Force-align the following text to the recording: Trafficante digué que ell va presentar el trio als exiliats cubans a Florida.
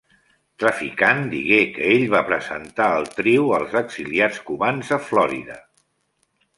Trafficante 0.61 1.29
digué 1.33 1.59
que 1.75 1.91
ell 1.97 2.07
va 2.15 2.23
presentar 2.31 2.89
el 3.01 3.07
trio 3.21 3.47
als 3.61 3.79
exiliats 3.85 4.45
cubans 4.51 4.95
a 5.01 5.05
Florida. 5.13 5.65